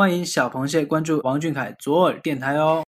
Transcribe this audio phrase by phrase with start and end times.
[0.00, 2.82] 欢迎小螃蟹关注王俊凯左耳电台哦。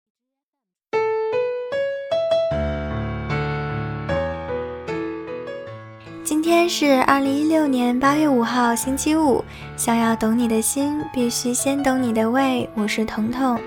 [6.22, 9.44] 今天是二零一六年八月五号，星期五。
[9.76, 12.70] 想要懂你的心，必须先懂你的胃。
[12.76, 13.60] 我是彤彤。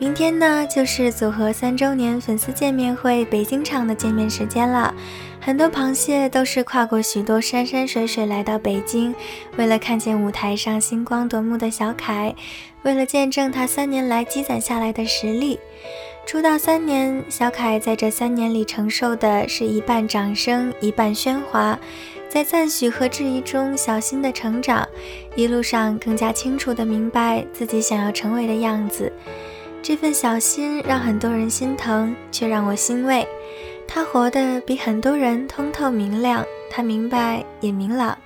[0.00, 4.94] 明天呢，就是组合三周年粉丝见面会北京场的见面时间了。
[5.42, 9.14] 很多螃蟹都是跨过许多山山水水来到北京，
[9.58, 12.34] 为了看见舞台上星光夺目的小凯，
[12.82, 15.60] 为了见证他三年来积攒下来的实力。
[16.24, 21.78] 出道三年，小凯在这三年里承受的是一半掌声，一半喧哗，
[22.30, 24.88] 在赞许和质疑中小心的成长，
[25.36, 29.12] 一路上更加清楚的明白自己想要成为的样子。
[29.82, 33.26] 这份小心让很多人心疼，却让我欣慰。
[33.88, 38.16] 他活得比很多人通透明亮，他明白也明朗。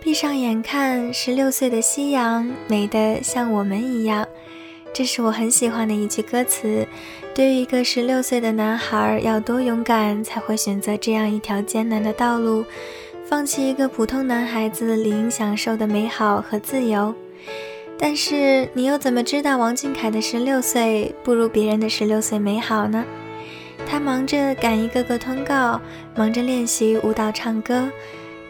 [0.00, 4.26] 闭上眼看，十六岁的夕阳美得像我们一样。
[4.94, 6.86] 这是我很喜欢的一句歌词。
[7.34, 12.64] 对于一个十六岁的男孩，要多勇敢才会选择这样一条艰难的道路，
[13.26, 17.14] 放弃一个普通男孩子理应享受的美好和自由？
[18.00, 23.04] 但是你又怎么知道王俊凯的十六岁不如别人的十六岁美好呢？
[23.86, 25.80] 他忙着赶一个个通告，
[26.14, 27.90] 忙着练习舞蹈、唱歌。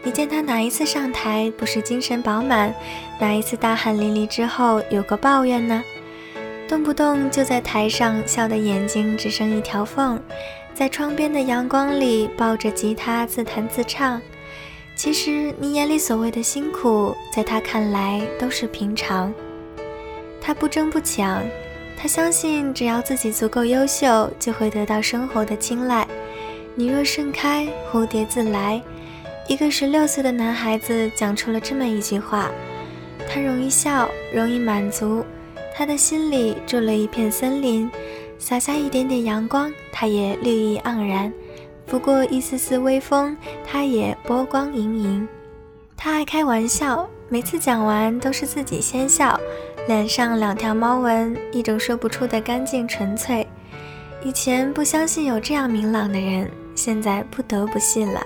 [0.03, 2.73] 你见他哪一次上台不是精神饱满？
[3.19, 5.83] 哪一次大汗淋漓之后有个抱怨呢？
[6.67, 10.21] 动不动就在台上笑得眼睛只剩一条缝，
[10.73, 14.21] 在窗边的阳光里抱着吉他自弹自唱。
[14.99, 19.33] 其实你眼里所谓的辛苦，在他看来都是平常。
[20.41, 21.41] 他不争不抢，
[21.95, 26.05] 他相信只要自己足够优秀，就会得到生活的青睐。
[26.75, 28.83] 你若盛开，蝴蝶自来。
[29.47, 32.51] 一个十六岁的男孩子讲出了这么一句话：
[33.25, 35.23] 他容易笑，容易满足，
[35.73, 37.89] 他的心里住了一片森林，
[38.37, 41.31] 洒下一点点阳光，他也绿意盎然。
[41.89, 45.27] 拂过一丝丝微风，它也波光盈盈。
[45.97, 49.37] 他爱开玩笑，每次讲完都是自己先笑，
[49.87, 53.47] 脸上两条猫纹，一种说不出的干净纯粹。
[54.23, 58.21] 以前不相信有这样明朗的人，现在不得不信了。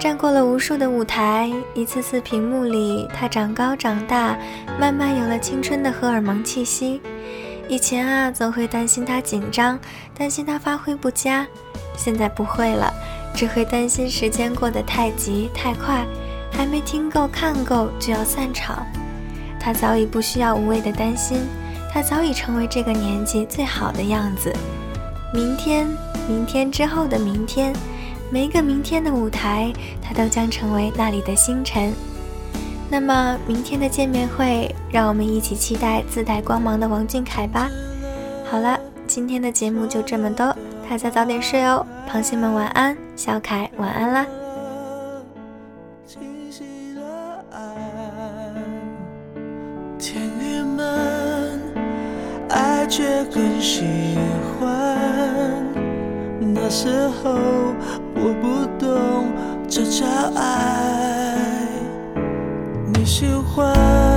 [0.00, 4.36] 站过了无数的舞台，一次次屏幕里，他长高长大，
[4.80, 7.00] 慢慢有了青春的荷尔蒙气息。
[7.68, 9.78] 以前啊，总会担心他紧张，
[10.16, 11.46] 担心他发挥不佳。
[11.98, 12.90] 现在不会了，
[13.34, 16.06] 只会担心时间过得太急太快，
[16.52, 18.86] 还没听够看够就要散场。
[19.58, 21.40] 他早已不需要无谓的担心，
[21.92, 24.54] 他早已成为这个年纪最好的样子。
[25.34, 25.86] 明天，
[26.28, 27.74] 明天之后的明天，
[28.30, 31.92] 每一个明天的舞台，他都将成为那里的星辰。
[32.88, 37.68] 那么，明天的见面会，让我们一起期待自带光芒的王俊凯吧。
[38.50, 40.56] 好了，今天的节目就这么多。
[40.88, 44.26] 大家早点睡哦，螃蟹们晚安，小凯晚安啦。
[49.98, 51.60] 天郁闷，
[52.48, 54.16] 爱却更喜
[54.58, 55.62] 欢。
[56.54, 56.88] 那时
[57.22, 57.34] 候
[58.14, 59.26] 我不懂
[59.68, 60.06] 这叫
[60.36, 61.36] 爱，
[62.94, 64.07] 你喜欢。